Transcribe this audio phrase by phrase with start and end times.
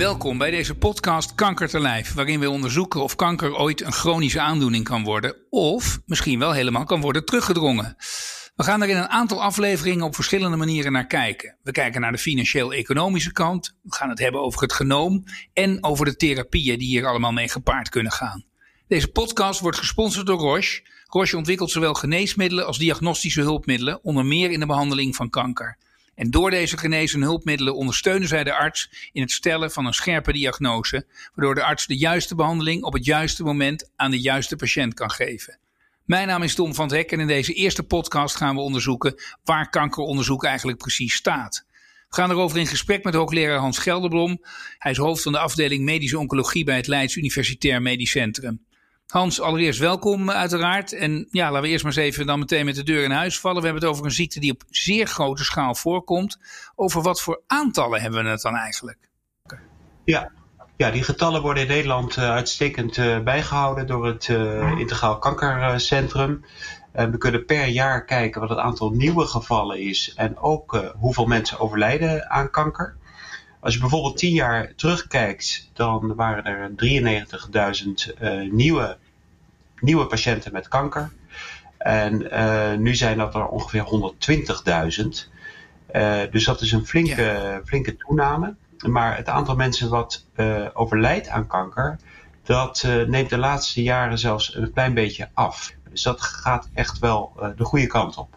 [0.00, 4.40] Welkom bij deze podcast Kanker te Lijf, waarin we onderzoeken of kanker ooit een chronische
[4.40, 7.96] aandoening kan worden, of misschien wel helemaal kan worden teruggedrongen.
[8.56, 11.56] We gaan er in een aantal afleveringen op verschillende manieren naar kijken.
[11.62, 16.04] We kijken naar de financieel-economische kant, we gaan het hebben over het genoom en over
[16.04, 18.44] de therapieën die hier allemaal mee gepaard kunnen gaan.
[18.88, 20.82] Deze podcast wordt gesponsord door Roche.
[21.06, 25.78] Roche ontwikkelt zowel geneesmiddelen als diagnostische hulpmiddelen, onder meer in de behandeling van kanker.
[26.20, 30.32] En door deze genezen hulpmiddelen ondersteunen zij de arts in het stellen van een scherpe
[30.32, 34.94] diagnose, waardoor de arts de juiste behandeling op het juiste moment aan de juiste patiënt
[34.94, 35.58] kan geven.
[36.04, 39.14] Mijn naam is Tom van het Hek en in deze eerste podcast gaan we onderzoeken
[39.44, 41.66] waar kankeronderzoek eigenlijk precies staat.
[42.08, 44.44] We gaan erover in gesprek met hoogleraar Hans Gelderblom.
[44.78, 48.64] Hij is hoofd van de afdeling medische oncologie bij het Leids Universitair Medisch Centrum.
[49.10, 50.92] Hans, allereerst welkom uiteraard.
[50.92, 53.40] En ja, laten we eerst maar eens even dan meteen met de deur in huis
[53.40, 53.60] vallen.
[53.60, 56.38] We hebben het over een ziekte die op zeer grote schaal voorkomt.
[56.74, 58.98] Over wat voor aantallen hebben we het dan eigenlijk?
[60.04, 60.30] Ja,
[60.76, 64.28] ja die getallen worden in Nederland uh, uitstekend uh, bijgehouden door het
[64.78, 66.44] Integraal Kankercentrum.
[66.92, 71.60] we kunnen per jaar kijken wat het aantal nieuwe gevallen is en ook hoeveel mensen
[71.60, 72.98] overlijden aan kanker.
[73.60, 76.70] Als je bijvoorbeeld tien jaar terugkijkt, dan waren er
[78.14, 78.98] 93.000 uh, nieuwe,
[79.80, 81.10] nieuwe patiënten met kanker.
[81.78, 84.14] En uh, nu zijn dat er ongeveer
[85.02, 85.06] 120.000.
[85.92, 87.60] Uh, dus dat is een flinke, ja.
[87.64, 88.54] flinke toename.
[88.86, 91.98] Maar het aantal mensen wat uh, overlijdt aan kanker,
[92.42, 95.72] dat neemt de laatste jaren zelfs een klein beetje af.
[95.90, 98.36] Dus dat gaat echt wel de goede kant op.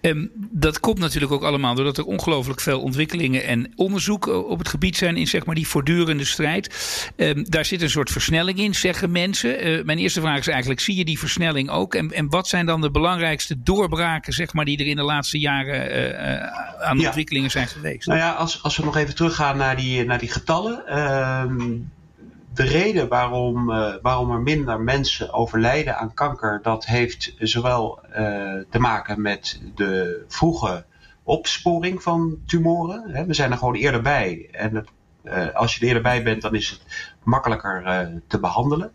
[0.00, 4.68] Um, dat komt natuurlijk ook allemaal doordat er ongelooflijk veel ontwikkelingen en onderzoek op het
[4.68, 6.74] gebied zijn in zeg maar, die voortdurende strijd.
[7.16, 9.68] Um, daar zit een soort versnelling in, zeggen mensen.
[9.68, 11.94] Uh, mijn eerste vraag is eigenlijk, zie je die versnelling ook?
[11.94, 15.38] En, en wat zijn dan de belangrijkste doorbraken zeg maar, die er in de laatste
[15.38, 17.06] jaren uh, aan ja.
[17.06, 18.06] ontwikkelingen zijn geweest?
[18.06, 20.98] Nou ja, als, als we nog even teruggaan naar die, naar die getallen.
[20.98, 21.90] Um,
[22.54, 28.14] de reden waarom, uh, waarom er minder mensen overlijden aan kanker, dat heeft zowel uh,
[28.70, 30.84] te maken met de vroege
[31.22, 33.10] opsporing van tumoren.
[33.10, 33.24] Hè.
[33.24, 34.48] We zijn er gewoon eerder bij.
[34.50, 34.86] En
[35.54, 36.80] als je er eerder bij bent, dan is het
[37.22, 38.92] makkelijker te behandelen.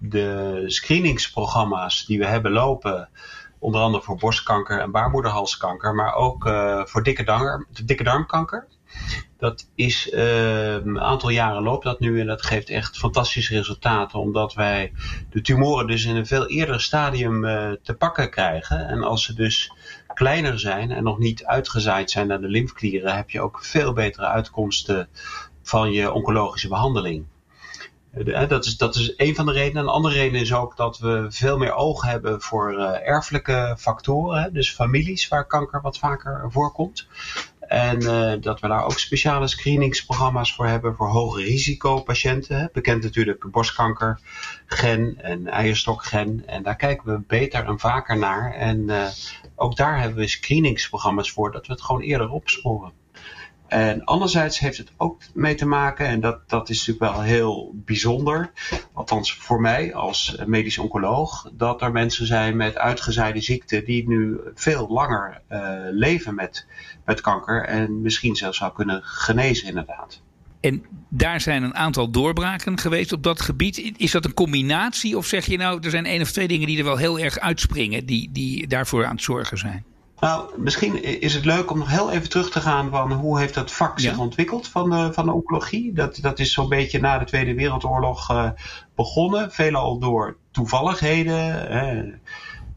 [0.00, 3.08] De screeningsprogramma's die we hebben lopen,
[3.58, 6.48] onder andere voor borstkanker en baarmoederhalskanker, maar ook
[6.84, 8.66] voor dikke, dikke darmkanker.
[9.38, 14.18] Dat is uh, een aantal jaren loopt dat nu en dat geeft echt fantastische resultaten.
[14.18, 14.92] Omdat wij
[15.30, 18.88] de tumoren dus in een veel eerder stadium uh, te pakken krijgen.
[18.88, 19.72] En als ze dus
[20.14, 24.26] kleiner zijn en nog niet uitgezaaid zijn naar de lymfklieren, heb je ook veel betere
[24.26, 25.08] uitkomsten
[25.62, 27.26] van je oncologische behandeling.
[28.48, 29.82] Dat is, dat is een van de redenen.
[29.82, 34.52] Een andere reden is ook dat we veel meer oog hebben voor uh, erfelijke factoren.
[34.52, 37.06] Dus families waar kanker wat vaker voorkomt.
[37.68, 42.70] En uh, dat we daar ook speciale screeningsprogramma's voor hebben voor hoge risicopatiënten.
[42.72, 44.20] Bekend natuurlijk borstkanker,
[44.66, 46.46] gen en eierstokgen.
[46.46, 48.52] En daar kijken we beter en vaker naar.
[48.54, 49.08] En uh,
[49.56, 52.92] ook daar hebben we screeningsprogramma's voor, dat we het gewoon eerder opsporen.
[53.68, 57.72] En anderzijds heeft het ook mee te maken, en dat, dat is natuurlijk wel heel
[57.74, 58.50] bijzonder,
[58.92, 64.40] althans voor mij als medisch oncoloog, dat er mensen zijn met uitgezaaide ziekte die nu
[64.54, 66.66] veel langer uh, leven met,
[67.04, 70.20] met kanker en misschien zelfs zou kunnen genezen inderdaad.
[70.60, 73.92] En daar zijn een aantal doorbraken geweest op dat gebied.
[73.96, 76.78] Is dat een combinatie of zeg je nou, er zijn één of twee dingen die
[76.78, 79.84] er wel heel erg uitspringen, die, die daarvoor aan het zorgen zijn?
[80.20, 83.54] Nou, misschien is het leuk om nog heel even terug te gaan van hoe heeft
[83.54, 84.22] dat vak zich ja.
[84.22, 85.92] ontwikkeld van de, van de oncologie.
[85.92, 88.50] Dat, dat is zo'n beetje na de Tweede Wereldoorlog uh,
[88.94, 89.52] begonnen.
[89.52, 91.72] Veelal door toevalligheden.
[91.72, 92.12] Uh,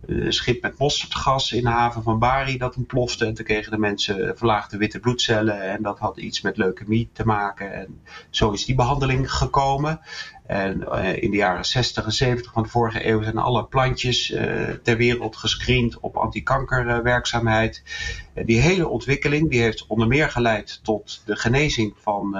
[0.05, 3.25] een schip met mosterdgas in de haven van Bari dat ontplofte.
[3.25, 5.61] En toen kregen de mensen verlaagde witte bloedcellen.
[5.61, 7.73] En dat had iets met leukemie te maken.
[7.73, 9.99] En zo is die behandeling gekomen.
[10.51, 14.31] En uh, in de jaren 60 en 70 van de vorige eeuw zijn alle plantjes
[14.31, 17.83] uh, ter wereld gescreend op antikankerwerkzaamheid.
[18.33, 22.37] Uh, die hele ontwikkeling die heeft onder meer geleid tot de genezing van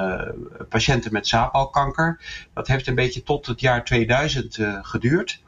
[0.69, 2.19] patiënten met zaadbalkanker.
[2.53, 5.41] Dat heeft een beetje tot het jaar 2000 geduurd.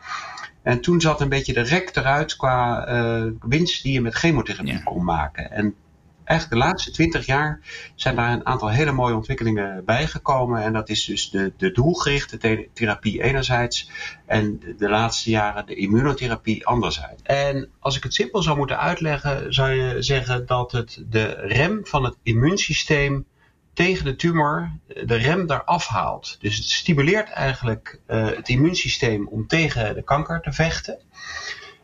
[0.62, 4.74] En toen zat een beetje de rek eruit qua uh, winst die je met chemotherapie
[4.74, 4.82] ja.
[4.84, 5.52] kon maken.
[5.52, 5.76] En
[6.24, 7.60] eigenlijk de laatste twintig jaar
[7.96, 10.64] zijn daar een aantal hele mooie ontwikkelingen bijgekomen.
[10.64, 13.90] En dat is dus de, de doelgerichte therapie enerzijds
[14.25, 17.22] en de laatste jaren de immunotherapie anderzijds.
[17.24, 21.86] En als ik het simpel zou moeten uitleggen, zou je zeggen dat het de rem
[21.86, 23.25] van het immuunsysteem
[23.74, 26.38] tegen de tumor de rem eraf haalt.
[26.40, 31.00] Dus het stimuleert eigenlijk uh, het immuunsysteem om tegen de kanker te vechten.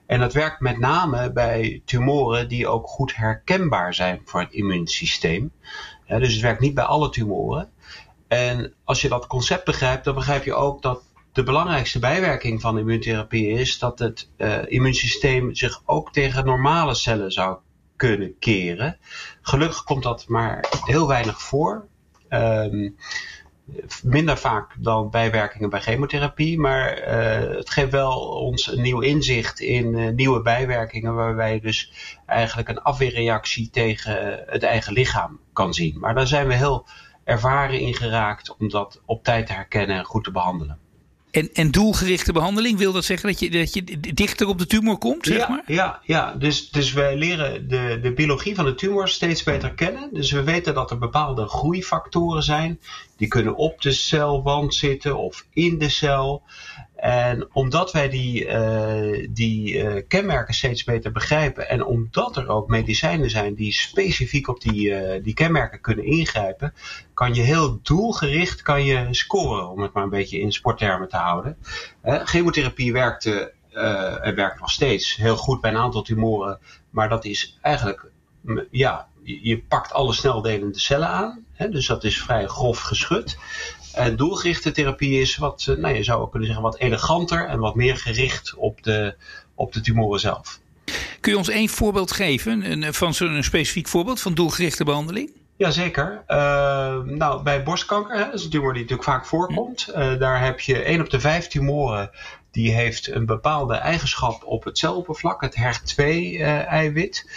[0.10, 5.52] En dat werkt met name bij tumoren die ook goed herkenbaar zijn voor het immuunsysteem.
[6.08, 7.70] Dus het werkt niet bij alle tumoren.
[8.28, 11.02] En als je dat concept begrijpt, dan begrijp je ook dat
[11.32, 17.32] de belangrijkste bijwerking van immuuntherapie is dat het uh, immuunsysteem zich ook tegen normale cellen
[17.32, 17.58] zou
[17.96, 18.98] kunnen keren.
[19.42, 21.88] Gelukkig komt dat maar heel weinig voor.
[22.30, 22.96] Um,
[24.04, 29.60] minder vaak dan bijwerkingen bij chemotherapie, maar uh, het geeft wel ons een nieuw inzicht
[29.60, 31.92] in uh, nieuwe bijwerkingen, waarbij dus
[32.26, 36.00] eigenlijk een afweerreactie tegen het eigen lichaam kan zien.
[36.00, 36.88] Maar daar zijn we heel
[37.24, 40.80] ervaren in geraakt om dat op tijd te herkennen en goed te behandelen.
[41.32, 44.98] En, en doelgerichte behandeling, wil dat zeggen dat je, dat je dichter op de tumor
[44.98, 45.26] komt?
[45.26, 45.64] Zeg ja, maar?
[45.66, 46.34] ja, ja.
[46.34, 50.10] Dus, dus wij leren de, de biologie van de tumor steeds beter kennen.
[50.14, 52.80] Dus we weten dat er bepaalde groeifactoren zijn.
[53.18, 56.44] Die kunnen op de celwand zitten of in de cel.
[57.00, 62.68] En omdat wij die, uh, die uh, kenmerken steeds beter begrijpen en omdat er ook
[62.68, 66.74] medicijnen zijn die specifiek op die, uh, die kenmerken kunnen ingrijpen,
[67.14, 71.18] kan je heel doelgericht kan je scoren, om het maar een beetje in sporttermen te
[71.18, 71.58] houden.
[72.04, 73.54] chemotherapie werkte
[74.22, 76.60] en werkt nog steeds heel goed bij een aantal tumoren,
[76.90, 78.06] maar dat is eigenlijk,
[78.72, 83.38] ja, je pakt alle sneldelende cellen aan, hè, dus dat is vrij grof geschud.
[84.00, 87.60] En doelgerichte therapie is wat, eh, nou, je zou ook kunnen zeggen, wat eleganter en
[87.60, 89.16] wat meer gericht op de,
[89.56, 90.60] op de tumoren zelf.
[91.20, 95.32] Kun je ons één voorbeeld geven een, van zo'n specifiek voorbeeld van doelgerichte behandeling?
[95.58, 96.24] Jazeker.
[96.28, 96.38] Uh,
[97.04, 99.90] nou, bij borstkanker, hè, dat is een tumor die natuurlijk vaak voorkomt.
[99.90, 102.10] Uh, daar heb je 1 op de 5 tumoren
[102.52, 107.30] die heeft een bepaalde eigenschap op het celoppervlak, het HER2-eiwit.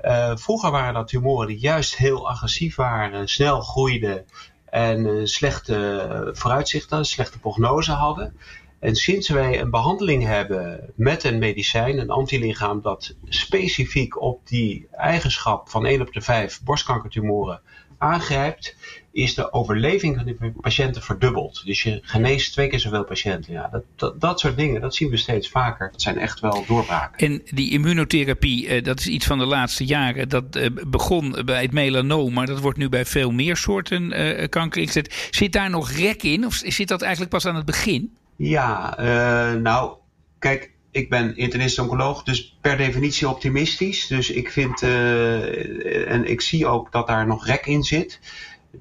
[0.00, 4.26] Uh, vroeger waren dat tumoren die juist heel agressief waren, snel groeiden
[4.76, 8.36] en uh, slechte vooruitzichten, slechte prognose hadden.
[8.78, 14.88] En sinds wij een behandeling hebben met een medicijn, een antilichaam, dat specifiek op die
[14.90, 17.60] eigenschap van 1 op de 5 borstkankertumoren
[17.98, 18.76] aangrijpt,
[19.12, 21.62] is de overleving van die patiënten verdubbeld.
[21.64, 23.52] Dus je geneest twee keer zoveel patiënten.
[23.52, 25.88] Ja, dat, dat, dat soort dingen, dat zien we steeds vaker.
[25.92, 27.26] Dat zijn echt wel doorbraken.
[27.26, 30.28] En die immunotherapie, eh, dat is iets van de laatste jaren.
[30.28, 34.48] Dat eh, begon bij het melanoom, maar dat wordt nu bij veel meer soorten uh,
[34.48, 35.28] kanker ingezet.
[35.30, 38.16] Zit daar nog rek in of zit dat eigenlijk pas aan het begin?
[38.36, 39.96] Ja, uh, nou,
[40.38, 44.06] kijk, ik ben internist-oncoloog, dus per definitie optimistisch.
[44.06, 48.20] Dus ik vind, uh, en ik zie ook dat daar nog rek in zit.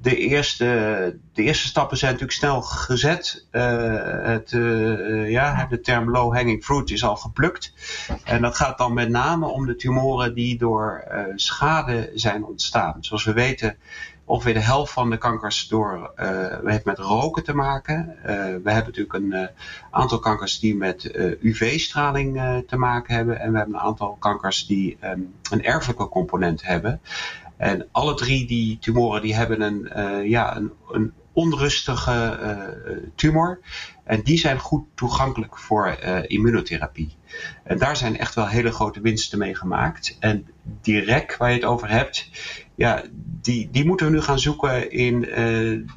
[0.02, 0.66] De eerste,
[1.34, 3.48] de eerste stappen zijn natuurlijk snel gezet.
[3.52, 7.74] Uh, het, uh, ja, de term low hanging fruit is al geplukt.
[8.24, 11.04] En dat gaat dan met name om de tumoren die door
[11.36, 12.98] schade zijn ontstaan.
[13.00, 13.78] Zoals we weten
[14.26, 18.16] ongeveer de helft van de kankers door, uh, heeft met roken te maken.
[18.18, 18.26] Uh,
[18.64, 19.48] we hebben natuurlijk een uh,
[19.92, 21.04] aantal kankers die met
[21.42, 23.40] UV-straling te maken hebben.
[23.40, 27.02] En we hebben een aantal kankers die um, een erfelijke component hebben.
[27.58, 29.90] En alle drie die tumoren die hebben een,
[30.30, 33.60] ja, een, een onrustige tumor.
[34.06, 35.98] En die zijn goed toegankelijk voor
[36.28, 37.16] immunotherapie.
[37.64, 40.18] En daar zijn echt wel hele grote winsten mee gemaakt.
[40.20, 40.48] En
[40.82, 42.30] die rek waar je het over hebt,
[42.76, 43.04] ja,
[43.42, 45.36] die, die moeten we nu gaan zoeken in uh,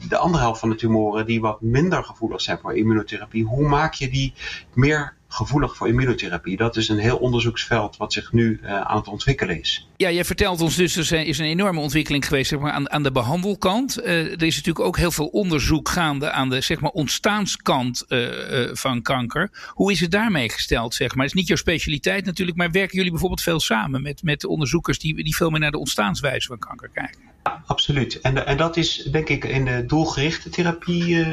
[0.09, 3.45] de andere helft van de tumoren die wat minder gevoelig zijn voor immunotherapie.
[3.45, 4.35] Hoe maak je die
[4.75, 6.57] meer gevoelig voor immunotherapie.
[6.57, 9.89] Dat is een heel onderzoeksveld wat zich nu uh, aan het ontwikkelen is.
[9.97, 13.03] Ja, jij vertelt ons dus, er is een enorme ontwikkeling geweest zeg maar, aan, aan
[13.03, 14.05] de behandelkant.
[14.05, 19.03] Er is natuurlijk ook heel veel onderzoek gaande aan de zeg maar, ontstaanskant uh, van
[19.03, 19.51] kanker.
[19.69, 20.95] Hoe is het daarmee gesteld?
[20.95, 21.25] Zeg maar?
[21.25, 24.99] Het is niet jouw specialiteit natuurlijk, maar werken jullie bijvoorbeeld veel samen met, met onderzoekers
[24.99, 27.21] die, die veel meer naar de ontstaanswijze van kanker kijken?
[27.45, 28.21] Ja, absoluut.
[28.21, 31.27] En, en dat is denk ik in de doelgerichte therapie,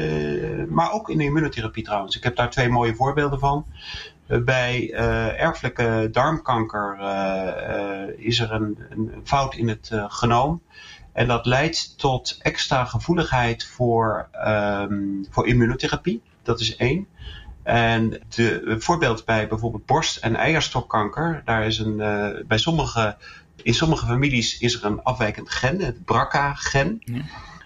[0.68, 2.16] maar ook in de immunotherapie trouwens.
[2.16, 3.66] Ik heb daar twee mooie voorbeelden van.
[4.26, 4.92] Bij
[5.36, 6.98] erfelijke darmkanker
[8.18, 10.62] is er een, een, fout in het genoom.
[11.16, 16.22] En dat leidt tot extra gevoeligheid voor, um, voor immunotherapie.
[16.46, 17.06] Dat is één.
[17.62, 21.96] En de, een voorbeeld bij bijvoorbeeld borst- en eierstokkanker, daar is een,
[22.46, 23.16] bij sommige
[23.62, 26.98] in sommige families is er een afwijkend gen, het BRCA-gen.
[27.04, 27.20] Ja.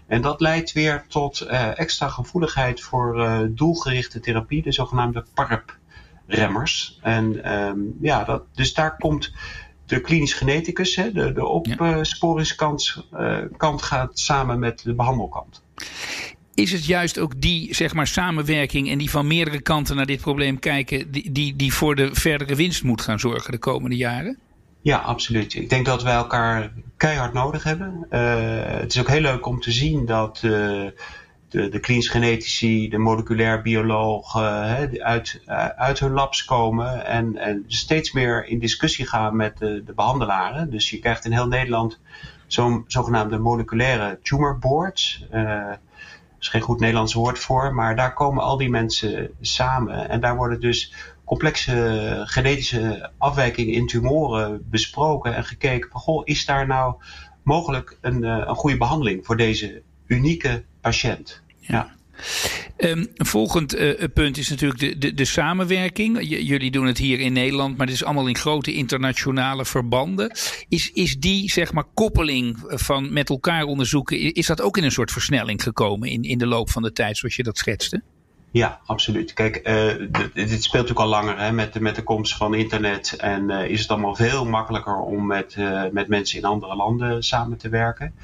[0.07, 6.99] En dat leidt weer tot uh, extra gevoeligheid voor uh, doelgerichte therapie, de zogenaamde PARP-remmers.
[7.03, 9.33] En um, ja, dat, dus daar komt
[9.87, 13.05] de klinisch geneticus, hè, de, de opsporingskant,
[13.57, 15.63] kant gaat samen met de behandelkant.
[16.61, 20.21] Is het juist ook die zeg maar, samenwerking en die van meerdere kanten naar dit
[20.21, 24.39] probleem kijken, die, die, die voor de verdere winst moet gaan zorgen de komende jaren?
[24.83, 25.55] Ja, absoluut.
[25.55, 28.07] Ik denk dat wij elkaar keihard nodig hebben.
[28.11, 28.21] Uh,
[28.63, 30.53] het is ook heel leuk om te zien dat uh,
[31.49, 35.43] de, de klinisch genetici, de moleculair biologen uh, uit,
[35.77, 40.71] uit hun labs komen en, en steeds meer in discussie gaan met de, de behandelaren.
[40.71, 41.99] Dus je krijgt in heel Nederland
[42.47, 45.27] zo'n zogenaamde moleculaire tumor boards.
[46.41, 50.09] Is geen goed Nederlands woord voor, maar daar komen al die mensen samen.
[50.09, 50.95] En daar worden dus
[51.25, 56.95] complexe genetische afwijkingen in tumoren besproken en gekeken van goh, is daar nou
[57.43, 61.43] mogelijk een, een goede behandeling voor deze unieke patiënt?
[61.59, 61.99] ja.
[62.77, 66.19] Um, volgend uh, punt is natuurlijk de, de, de samenwerking.
[66.29, 70.37] jullie doen het hier in Nederland, maar het is allemaal in grote internationale verbanden.
[70.69, 74.93] Is, is die zeg maar, koppeling van met elkaar onderzoeken, is dat ook in een
[74.93, 78.03] soort versnelling gekomen in, in de loop van de tijd, zoals je dat schetste?
[78.53, 79.33] Ja, absoluut.
[79.33, 79.65] Kijk,
[80.35, 83.17] dit speelt natuurlijk al langer hè, met, de, met de komst van internet.
[83.17, 85.57] En is het allemaal veel makkelijker om met,
[85.93, 88.15] met mensen in andere landen samen te werken.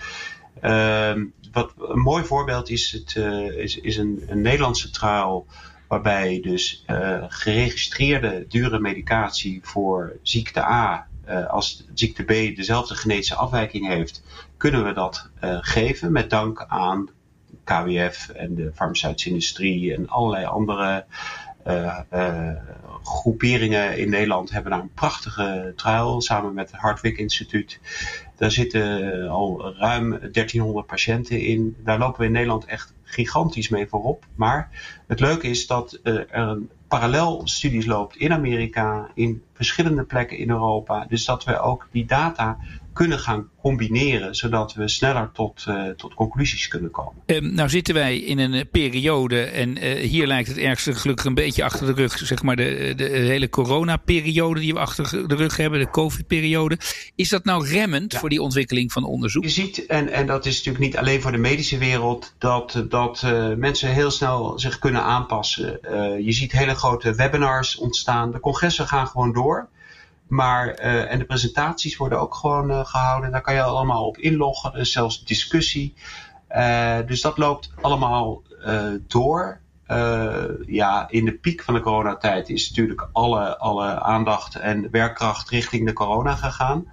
[0.60, 5.46] Ehm, wat een mooi voorbeeld is, het, uh, is, is een, een, Nederlandse trial
[5.88, 13.34] waarbij dus uh, geregistreerde dure medicatie voor ziekte A uh, als ziekte B dezelfde genetische
[13.34, 14.22] afwijking heeft,
[14.56, 17.10] kunnen we dat geven met dank aan
[17.64, 21.04] KWF en de farmaceutische industrie en allerlei andere
[23.02, 27.80] groeperingen in Nederland hebben daar een prachtige trial samen met het Hardwick Instituut.
[28.36, 31.76] Daar zitten al ruim 1300 patiënten in.
[31.84, 34.24] Daar lopen we in Nederland echt gigantisch mee voorop.
[34.34, 34.70] Maar
[35.06, 40.38] het leuke is dat uh, er een parallel studies loopt in Amerika, in verschillende plekken
[40.38, 41.06] in Europa.
[41.08, 42.58] Dus dat we ook die data
[42.96, 47.22] kunnen gaan combineren, zodat we sneller tot, uh, tot conclusies kunnen komen.
[47.26, 51.24] Um, nou zitten wij in een eh, periode, en uh, hier lijkt het ergste gelukkig
[51.24, 55.34] een beetje achter de rug, zeg maar de, de hele coronaperiode die we achter de
[55.34, 56.78] rug hebben, de COVID-periode.
[57.14, 58.18] Is dat nou remmend ja.
[58.18, 59.42] voor die ontwikkeling van onderzoek?
[59.42, 63.22] Je ziet, en, en dat is natuurlijk niet alleen voor de medische wereld, dat, dat
[63.24, 65.78] uh, mensen heel snel zich kunnen aanpassen.
[66.24, 69.68] je ziet hele grote webinars ontstaan, de congressen gaan gewoon door.
[70.28, 73.30] Maar, uh, en de presentaties worden ook gewoon uh, gehouden.
[73.30, 74.72] Daar kan je allemaal op inloggen.
[74.72, 75.94] Er is zelfs discussie.
[76.50, 78.42] Uh, dus dat loopt allemaal
[79.06, 79.60] door.
[80.66, 85.86] ja, in de piek van de coronatijd is natuurlijk alle, alle aandacht en werkkracht richting
[85.86, 86.86] de corona gegaan.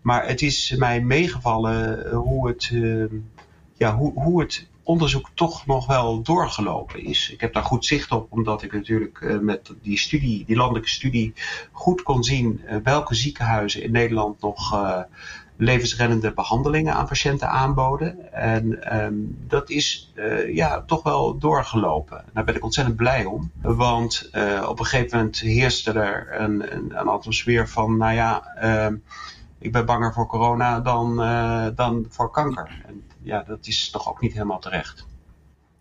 [0.00, 2.72] Maar het is mij meegevallen hoe het,
[3.74, 7.30] ja, hoe, hoe het onderzoek toch nog wel doorgelopen is.
[7.30, 10.88] Ik heb daar goed zicht op, omdat ik natuurlijk uh, met die studie, die landelijke
[10.88, 11.34] studie,
[11.72, 14.98] goed kon zien uh, welke ziekenhuizen in Nederland nog uh,
[15.56, 18.32] levensreddende behandelingen aan patiënten aanboden.
[18.32, 20.12] En um, dat is
[20.46, 22.24] ja, toch wel doorgelopen.
[22.32, 23.50] Daar ben ik ontzettend blij om.
[23.62, 24.30] Want
[24.66, 28.42] op een gegeven moment heerste er een, een, een atmosfeer van, nou ja,
[29.58, 31.16] ik ben banger voor corona dan,
[31.74, 32.84] dan voor kanker.
[33.22, 35.06] Ja, dat is toch ook niet helemaal terecht.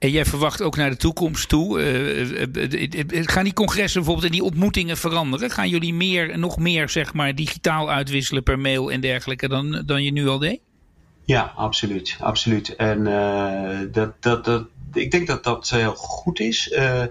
[0.01, 1.81] En jij verwacht ook naar de toekomst toe.
[1.81, 5.49] Uh, gaan die congressen bijvoorbeeld en die ontmoetingen veranderen?
[5.49, 10.03] Gaan jullie meer, nog meer zeg maar, digitaal uitwisselen per mail en dergelijke dan, dan
[10.03, 10.59] je nu al deed?
[11.25, 12.17] Ja, absoluut.
[12.19, 12.75] absoluut.
[12.75, 16.71] En uh, dat, dat, dat, ik denk dat dat heel goed is.
[16.71, 17.03] Uh,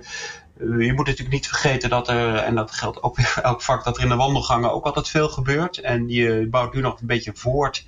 [0.59, 3.85] je moet natuurlijk niet vergeten dat er, en dat geldt ook weer voor elk vak,
[3.85, 5.79] dat er in de wandelgangen ook altijd veel gebeurt.
[5.79, 7.85] En je bouwt nu nog een beetje voort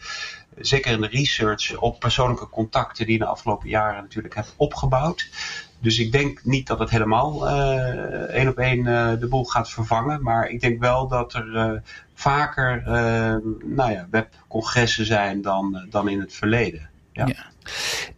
[0.57, 5.29] zeker in de research op persoonlijke contacten die je de afgelopen jaren natuurlijk hebt opgebouwd.
[5.79, 9.71] Dus ik denk niet dat het helemaal uh, één op één uh, de boel gaat
[9.71, 10.23] vervangen.
[10.23, 11.81] Maar ik denk wel dat er uh,
[12.15, 12.83] vaker
[13.65, 16.91] nou ja, webcongressen zijn dan, dan in het verleden.
[17.13, 17.52] Ja.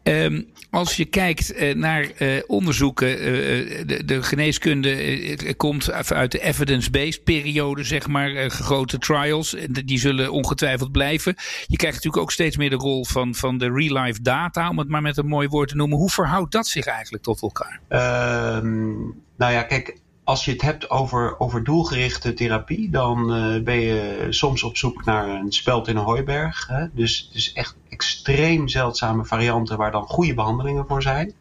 [0.02, 6.40] Um, als je kijkt uh, naar uh, onderzoeken, uh, de, de, geneeskunde komt uit de
[6.40, 9.56] evidence-based periode, zeg maar, grote trials.
[9.84, 11.34] Die zullen ongetwijfeld blijven.
[11.66, 14.88] Je krijgt natuurlijk ook steeds meer de rol van, van de real-life data, om het
[14.88, 15.98] maar met een mooi woord te noemen.
[15.98, 17.80] Hoe verhoudt dat zich eigenlijk tot elkaar?
[17.88, 18.92] Ehm,
[19.36, 23.26] nou ja, kijk, als je het hebt over, over doelgerichte therapie, dan
[23.64, 26.66] ben je soms op zoek naar een speld in een hooiberg.
[26.66, 26.86] Hè?
[26.92, 31.34] Dus, dus echt extreem zeldzame varianten waar dan goede behandelingen voor zijn.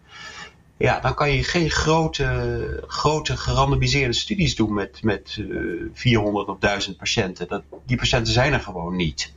[0.78, 6.58] Ja, dan kan je geen grote, grote gerandomiseerde studies doen met, met uh, 400 of
[6.60, 7.48] 1000 patiënten.
[7.48, 9.34] Dat, die patiënten zijn er gewoon niet.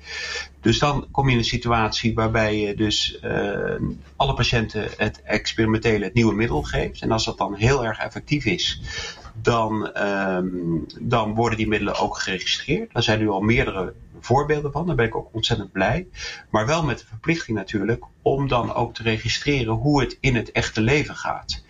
[0.60, 3.74] Dus dan kom je in een situatie waarbij je dus uh,
[4.16, 7.02] alle patiënten het experimentele, het nieuwe middel geeft.
[7.02, 8.80] En als dat dan heel erg effectief is,
[9.42, 12.92] dan, um, dan worden die middelen ook geregistreerd.
[12.92, 14.86] Daar zijn nu al meerdere voorbeelden van.
[14.86, 16.06] Daar ben ik ook ontzettend blij.
[16.50, 20.52] Maar wel met de verplichting natuurlijk om dan ook te registreren hoe het in het
[20.52, 21.64] echte leven gaat.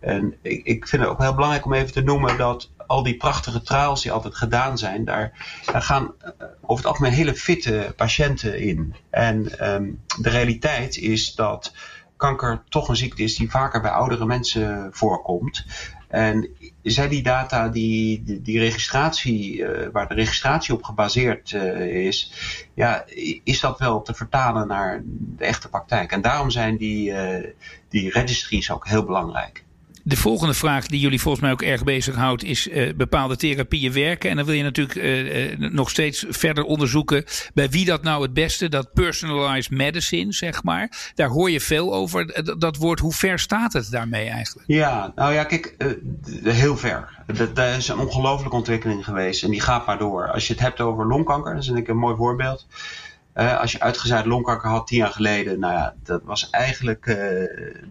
[0.00, 3.16] En ik, ik vind het ook heel belangrijk om even te noemen dat al die
[3.16, 5.32] prachtige trials die altijd gedaan zijn, daar,
[5.64, 6.30] gaan uh,
[6.60, 8.94] over het algemeen hele fitte patiënten in.
[9.10, 11.72] En um, de realiteit is dat
[12.16, 15.64] kanker toch een ziekte is die vaker bij oudere mensen voorkomt.
[16.12, 16.48] En
[16.82, 22.32] zijn die data, die, die, registratie, uh, waar de registratie op gebaseerd uh, is,
[22.74, 23.04] ja,
[23.44, 26.12] is dat wel te vertalen naar de echte praktijk?
[26.12, 27.46] En daarom zijn die, uh,
[27.88, 29.64] die registries ook heel belangrijk.
[30.04, 34.30] De volgende vraag die jullie volgens mij ook erg bezighoudt is uh, bepaalde therapieën werken.
[34.30, 38.22] En dan wil je natuurlijk uh, uh, nog steeds verder onderzoeken bij wie dat nou
[38.22, 41.12] het beste, dat personalized medicine, zeg maar.
[41.14, 42.42] Daar hoor je veel over.
[42.58, 44.68] Dat woord, hoe ver staat het daarmee eigenlijk?
[44.68, 45.74] Ja, nou ja, kijk,
[46.42, 47.22] heel ver.
[47.54, 50.30] Dat, is een ongelooflijke ontwikkeling geweest en die gaat maar door.
[50.30, 52.66] Als je het hebt over longkanker, dat is een mooi voorbeeld.
[53.34, 57.16] Uh, als je uitgezaaid longkanker had tien jaar geleden, nou ja, dat was eigenlijk uh,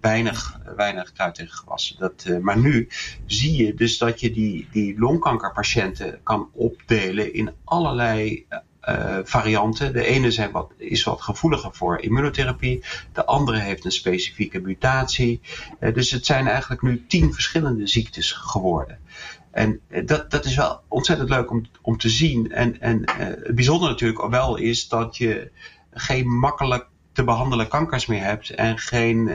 [0.01, 1.95] weinig, weinig kruid gewassen.
[2.00, 2.88] Dat, uh, maar nu
[3.25, 8.45] zie je dus dat je die, die longkankerpatiënten kan opdelen in allerlei
[9.23, 9.93] varianten.
[9.93, 12.83] De ene wat, is wat gevoeliger voor immunotherapie,
[13.13, 15.41] de andere heeft een specifieke mutatie.
[15.93, 19.00] dus het zijn eigenlijk nu tien verschillende ziektes geworden.
[19.51, 22.51] En eh, dat, dat is wel ontzettend leuk om, om te zien.
[22.51, 25.51] En, en uh, het bijzondere natuurlijk wel is dat je
[25.93, 28.50] geen makkelijk te behandelen kankers meer hebt.
[28.50, 29.27] En geen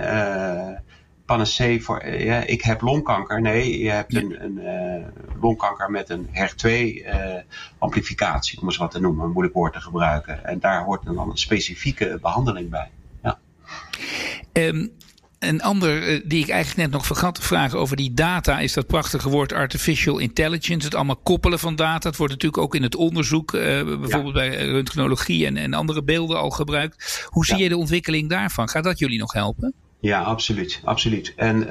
[1.26, 3.40] panacee voor, uh, ja, ik heb longkanker.
[3.40, 4.60] Nee, je hebt een, een
[5.40, 10.44] longkanker met een HER2-amplificatie, om eens wat te noemen, een moeilijk woord te gebruiken.
[10.44, 12.90] En daar hoort dan een specifieke behandeling bij.
[13.22, 13.38] Ja.
[14.52, 14.92] Um,
[15.38, 18.86] een ander die ik eigenlijk net nog vergat te vragen over die data is dat
[18.86, 20.86] prachtige woord artificial intelligence.
[20.86, 22.08] Het allemaal koppelen van data.
[22.08, 24.40] Het wordt natuurlijk ook in het onderzoek, uh, bijvoorbeeld ja.
[24.48, 27.26] bij röntgenologie en, en andere beelden al gebruikt.
[27.28, 27.62] Hoe zie ja.
[27.62, 28.68] je de ontwikkeling daarvan?
[28.68, 29.74] Gaat dat jullie nog helpen?
[30.00, 30.80] Ja, absoluut.
[30.84, 31.32] absoluut.
[31.36, 31.66] En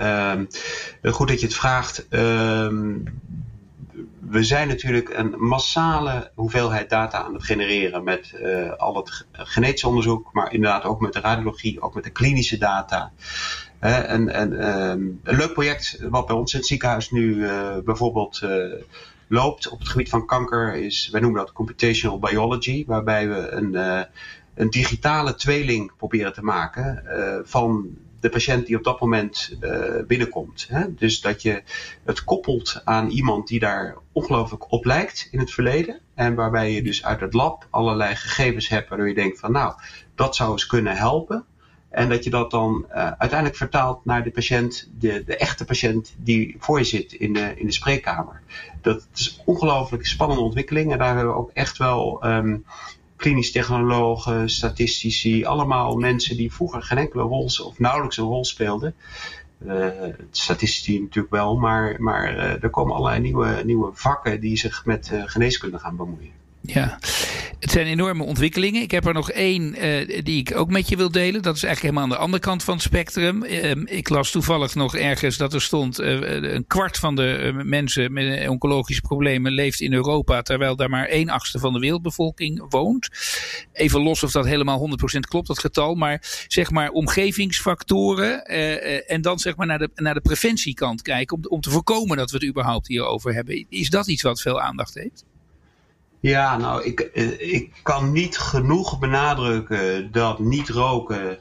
[1.02, 2.08] uh, goed dat je het vraagt.
[4.20, 9.84] we zijn natuurlijk een massale hoeveelheid data aan het genereren met uh, al het genetisch
[9.84, 13.12] onderzoek, maar inderdaad ook met de radiologie, ook met de klinische data.
[13.80, 18.42] En, en um, een leuk project wat bij ons in het ziekenhuis nu uh, bijvoorbeeld
[18.44, 18.74] uh,
[19.28, 24.06] loopt op het gebied van kanker is, wij noemen dat computational biology, waarbij we een,
[24.56, 27.04] een digitale tweeling proberen te maken
[27.46, 29.58] van de patiënt die op dat moment
[30.08, 30.66] binnenkomt.
[30.70, 30.94] Hè?
[30.94, 31.64] Dus dat je
[32.04, 36.00] het koppelt aan iemand die daar ongelooflijk op lijkt in het verleden.
[36.16, 39.74] En waarbij je dus uit het lab allerlei gegevens hebt waardoor je denkt van nou,
[40.16, 41.46] dat zou eens kunnen helpen.
[41.90, 46.16] En dat je dat dan uh, uiteindelijk vertaalt naar de patiënt, de, de echte patiënt
[46.18, 48.42] die voor je zit in de, in de spreekkamer.
[48.82, 50.92] Dat is een ongelooflijk spannende ontwikkeling.
[50.92, 52.66] En daar hebben we ook echt wel um,
[53.16, 58.96] klinisch technologen, statistici, allemaal mensen die vroeger geen enkele rol of nauwelijks een rol speelden.
[59.66, 59.90] Uh,
[60.32, 65.10] statistici natuurlijk wel, maar, maar uh, er komen allerlei nieuwe, nieuwe vakken die zich met
[65.14, 66.32] uh, geneeskunde gaan bemoeien.
[66.66, 67.00] Ja,
[67.60, 68.82] het zijn enorme ontwikkelingen.
[68.82, 71.42] Ik heb er nog één uh, die ik ook met je wil delen.
[71.42, 73.44] Dat is eigenlijk helemaal aan de andere kant van het spectrum.
[73.44, 78.14] Uh, ik las toevallig nog ergens dat er stond: uh, een kwart van de mensen
[78.14, 83.10] met oncologische problemen leeft in Europa, terwijl daar maar één achtste van de wereldbevolking woont.
[83.74, 85.96] Even los of dat helemaal 100% klopt, dat getal.
[85.96, 88.46] Maar zeg maar omgevingsfactoren
[89.08, 92.32] en dan zeg maar naar de, naar de preventiekant kijken om, om te voorkomen dat
[92.32, 93.66] we het überhaupt hierover hebben.
[93.70, 95.24] Is dat iets wat veel aandacht heeft?
[96.26, 97.00] Ja, nou, ik,
[97.38, 101.40] ik kan niet genoeg benadrukken dat niet roken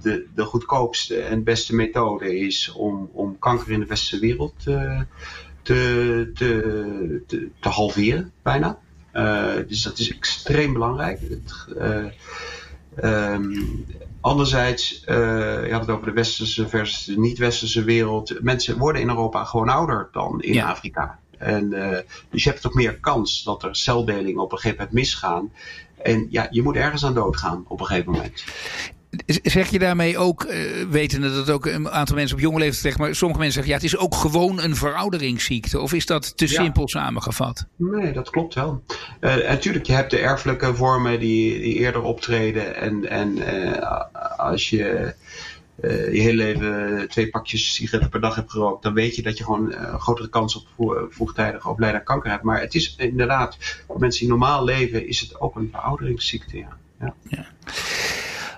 [0.00, 5.06] de, de goedkoopste en beste methode is om, om kanker in de westerse wereld te,
[5.62, 8.78] te, te, te, te halveren, bijna.
[9.12, 11.20] Uh, dus dat is extreem belangrijk.
[11.20, 11.66] Het,
[13.02, 13.84] uh, um,
[14.20, 15.16] anderzijds, uh,
[15.66, 18.42] je had het over de westerse versus de niet-westerse wereld.
[18.42, 20.68] Mensen worden in Europa gewoon ouder dan in ja.
[20.68, 21.18] Afrika.
[21.38, 21.98] En, uh,
[22.30, 25.52] dus je hebt ook meer kans dat er celdelingen op een gegeven moment misgaan.
[26.02, 28.44] En ja, je moet ergens aan doodgaan op een gegeven moment.
[29.42, 33.00] Zeg je daarmee ook, uh, wetende dat ook een aantal mensen op jonge leeftijd zeggen,
[33.00, 35.80] maar sommige mensen zeggen ja, het is ook gewoon een verouderingsziekte?
[35.80, 36.62] Of is dat te ja.
[36.62, 37.66] simpel samengevat?
[37.76, 38.82] Nee, dat klopt wel.
[39.20, 42.76] Uh, natuurlijk, je hebt de erfelijke vormen die, die eerder optreden.
[42.76, 44.00] En, en uh,
[44.36, 45.14] als je
[45.80, 49.38] uh, je hele leven twee pakjes sigaretten per dag hebt gerookt, dan weet je dat
[49.38, 50.66] je gewoon uh, een grotere kans op
[51.10, 52.42] vroegtijdig overlijden aan kanker hebt.
[52.42, 56.56] Maar het is inderdaad, voor mensen die normaal leven, is het ook een verouderingsziekte.
[56.56, 56.78] Ja.
[57.00, 57.14] ja.
[57.28, 57.46] ja.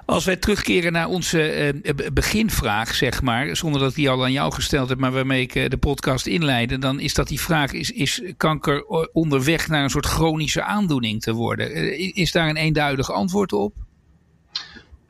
[0.05, 4.33] Als wij terugkeren naar onze uh, beginvraag, zeg maar, zonder dat ik die al aan
[4.33, 7.91] jou gesteld heb, maar waarmee ik de podcast inleidde, dan is dat die vraag: is,
[7.91, 11.99] is kanker onderweg naar een soort chronische aandoening te worden?
[12.15, 13.75] Is daar een eenduidig antwoord op?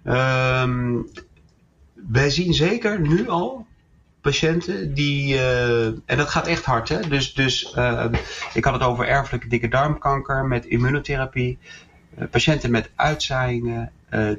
[0.04, 1.08] Um,
[2.10, 3.66] wij zien zeker nu al
[4.20, 7.00] patiënten die, uh, en dat gaat echt hard, hè?
[7.08, 8.04] Dus, dus uh,
[8.54, 11.58] ik had het over erfelijke dikke darmkanker met immunotherapie,
[12.18, 13.92] uh, patiënten met uitzaaiingen,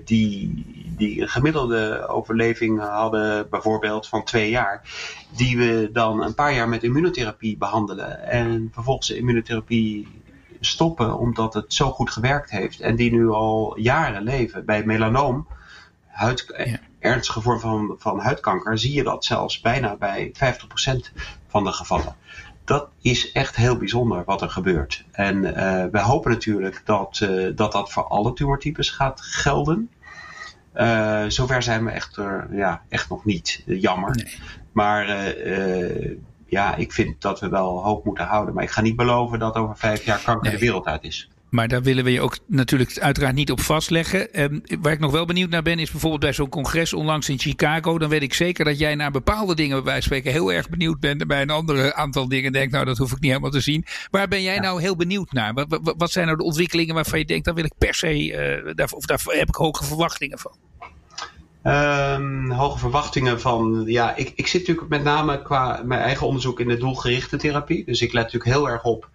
[0.06, 0.66] die,
[0.98, 4.82] die een gemiddelde overleving hadden, bijvoorbeeld van twee jaar,
[5.36, 10.08] die we dan een paar jaar met immunotherapie behandelen en vervolgens de immunotherapie
[10.60, 14.66] stoppen omdat het zo goed gewerkt heeft en die nu al jaren leven.
[14.66, 15.48] Bij melanoom,
[16.08, 16.46] huid,
[17.00, 21.14] ernstige vorm van, van huidkanker, zie je dat zelfs bijna bij 50%
[21.48, 22.16] van de gevallen.
[22.64, 25.06] Dat is echt heel bijzonder wat er gebeurt.
[25.12, 29.90] En uh, we hopen natuurlijk dat, uh, dat dat voor alle tumortypes gaat gelden.
[30.76, 32.20] Uh, zover zijn we echt,
[32.52, 33.64] ja, echt nog niet.
[33.66, 34.16] jammer.
[34.16, 34.40] Nee.
[34.72, 35.36] Maar
[36.46, 38.54] ja, ik vind dat we wel hoop moeten houden.
[38.54, 40.60] Maar ik ga niet beloven dat over vijf jaar kanker nee.
[40.60, 41.30] de wereld uit is.
[41.50, 44.42] Maar daar willen we je ook natuurlijk uiteraard niet op vastleggen.
[44.42, 47.40] Um, waar ik nog wel benieuwd naar ben, is bijvoorbeeld bij zo'n congres onlangs in
[47.40, 47.98] Chicago.
[47.98, 50.70] Dan weet ik zeker dat jij naar bepaalde dingen, bij wijze van spreken, heel erg
[50.70, 51.22] benieuwd bent.
[51.22, 53.86] En bij een andere aantal dingen denkt, nou, dat hoef ik niet helemaal te zien.
[54.12, 55.54] Waar ben jij nou heel benieuwd naar?
[55.54, 58.26] Wat, wat, zijn nou de ontwikkelingen waarvan je denkt, daar wil ik per se,
[58.66, 60.69] uh, daar, of daar heb ik hoge verwachtingen van?
[61.64, 63.84] Um, hoge verwachtingen van.
[63.86, 67.86] Ja, ik, ik zit natuurlijk met name qua mijn eigen onderzoek in de doelgerichte therapie.
[67.86, 69.10] Dus ik let natuurlijk heel erg op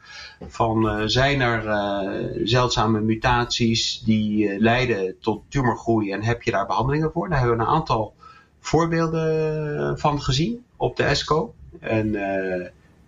[0.48, 6.50] van uh, zijn er uh, zeldzame mutaties die uh, leiden tot tumorgroei en heb je
[6.50, 7.28] daar behandelingen voor?
[7.28, 8.14] Daar hebben we een aantal
[8.61, 11.54] voorbeelden van gezien op de ESCO.
[11.80, 12.16] En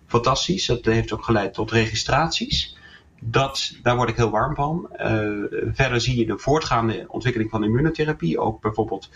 [0.07, 2.77] fantastisch, dat heeft ook geleid tot registraties.
[3.19, 4.89] Dat, daar word ik heel warm van.
[4.91, 8.39] Uh, verder zie je de voortgaande ontwikkeling van immunotherapie.
[8.39, 9.09] Ook bijvoorbeeld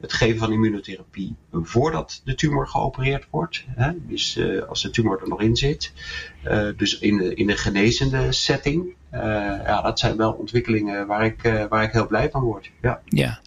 [0.00, 3.64] het geven van immunotherapie voordat de tumor geopereerd wordt.
[3.68, 3.90] Hè?
[3.96, 5.92] Dus uh, als de tumor er nog in zit.
[6.44, 8.96] Uh, dus in in de genezende setting.
[9.12, 12.70] Ja, dat zijn wel ontwikkelingen waar ik, waar ik heel blij van word.
[12.82, 13.00] Ja.
[13.04, 13.40] ja.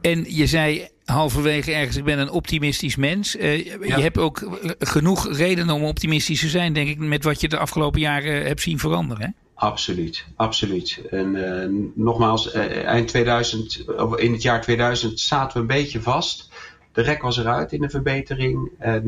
[0.00, 3.36] En je zei halverwege ergens, ik ben een optimistisch mens.
[3.36, 3.96] Uh, ja.
[3.96, 7.58] Je hebt ook genoeg redenen om optimistisch te zijn, denk ik, met wat je de
[7.58, 9.24] afgelopen jaren hebt zien veranderen.
[9.24, 9.30] Hè?
[9.54, 11.00] Absoluut, absoluut.
[11.10, 16.00] En uh, nogmaals, uh, eind 2000, of in het jaar 2000 zaten we een beetje
[16.00, 16.50] vast.
[16.92, 18.70] De rek was eruit in de verbetering.
[18.78, 19.04] En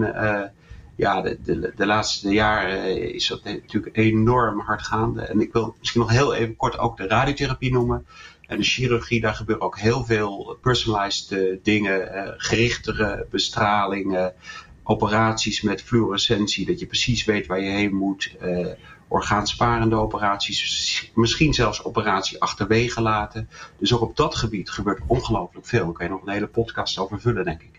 [0.97, 5.23] ja, de, de, de, laatste jaren is dat natuurlijk enorm hard gaande.
[5.23, 8.07] En ik wil misschien nog heel even kort ook de radiotherapie noemen.
[8.47, 14.35] En de chirurgie, daar gebeuren ook heel veel personalized uh, dingen, uh, gerichtere bestralingen,
[14.83, 18.67] operaties met fluorescentie, dat je precies weet waar je heen moet, uh,
[19.09, 23.49] orgaansparende operaties, misschien zelfs operatie achterwege laten.
[23.79, 25.85] Dus ook op dat gebied gebeurt ongelooflijk veel.
[25.85, 27.71] Daar kan je nog een hele podcast over vullen, denk ik.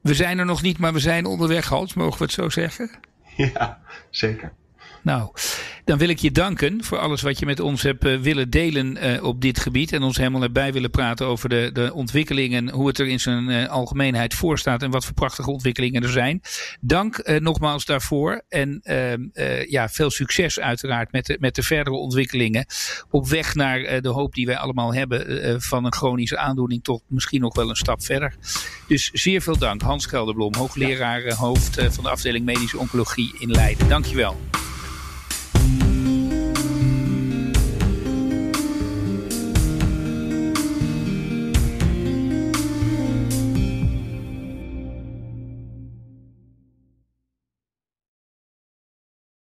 [0.00, 2.90] We zijn er nog niet, maar we zijn onderweg, Hans, mogen we het zo zeggen?
[3.36, 4.52] Ja, zeker.
[5.02, 5.30] Nou,
[5.84, 9.04] dan wil ik je danken voor alles wat je met ons hebt uh, willen delen
[9.04, 9.92] uh, op dit gebied.
[9.92, 12.70] En ons helemaal erbij willen praten over de, de ontwikkelingen.
[12.70, 14.82] Hoe het er in zijn uh, algemeenheid voor staat.
[14.82, 16.40] En wat voor prachtige ontwikkelingen er zijn.
[16.80, 18.42] Dank nogmaals daarvoor.
[18.48, 19.28] En ehm,
[19.68, 22.66] ja, veel succes uiteraard met de, met de verdere ontwikkelingen.
[23.10, 25.62] Op weg naar de hoop die wij allemaal hebben.
[25.62, 28.34] van een chronische aandoening tot misschien nog wel een stap verder.
[28.88, 29.82] Dus zeer veel dank.
[29.82, 33.88] Hans Gelderblom, hoogleraar hoofd van de afdeling medische oncologie in Leiden.
[33.88, 34.36] Dankjewel.